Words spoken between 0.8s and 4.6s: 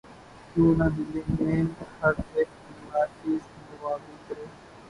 دلی میں ہر اک ناچیز نوّابی کرے